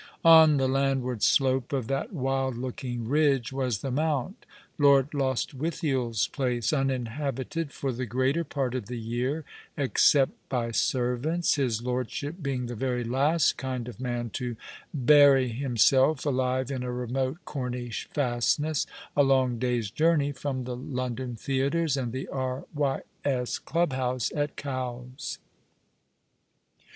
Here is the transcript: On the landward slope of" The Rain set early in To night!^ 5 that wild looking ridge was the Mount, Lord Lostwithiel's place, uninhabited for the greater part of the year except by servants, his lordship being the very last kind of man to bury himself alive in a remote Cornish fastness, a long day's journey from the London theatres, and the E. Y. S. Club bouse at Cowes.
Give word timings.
On 0.25 0.57
the 0.57 0.67
landward 0.67 1.21
slope 1.21 1.71
of" 1.71 1.85
The 1.87 1.93
Rain 1.93 2.01
set 2.05 2.05
early 2.05 2.05
in 2.05 2.07
To 2.07 2.09
night!^ 2.09 2.09
5 2.09 2.11
that 2.11 2.15
wild 2.19 2.57
looking 2.57 3.07
ridge 3.07 3.53
was 3.53 3.77
the 3.81 3.91
Mount, 3.91 4.45
Lord 4.79 5.13
Lostwithiel's 5.13 6.27
place, 6.29 6.73
uninhabited 6.73 7.71
for 7.71 7.91
the 7.91 8.07
greater 8.07 8.43
part 8.43 8.73
of 8.73 8.87
the 8.87 8.97
year 8.97 9.45
except 9.77 10.31
by 10.49 10.71
servants, 10.71 11.53
his 11.53 11.83
lordship 11.83 12.41
being 12.41 12.65
the 12.65 12.73
very 12.73 13.03
last 13.03 13.57
kind 13.57 13.87
of 13.87 13.99
man 13.99 14.31
to 14.31 14.55
bury 14.91 15.49
himself 15.49 16.25
alive 16.25 16.71
in 16.71 16.81
a 16.81 16.91
remote 16.91 17.37
Cornish 17.45 18.09
fastness, 18.11 18.87
a 19.15 19.21
long 19.21 19.59
day's 19.59 19.91
journey 19.91 20.31
from 20.31 20.63
the 20.63 20.75
London 20.75 21.35
theatres, 21.35 21.95
and 21.95 22.11
the 22.11 22.23
E. 22.33 22.63
Y. 22.73 23.01
S. 23.23 23.59
Club 23.59 23.89
bouse 23.91 24.31
at 24.31 24.55
Cowes. 24.55 25.37